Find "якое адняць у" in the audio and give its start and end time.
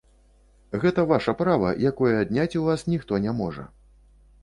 1.91-2.65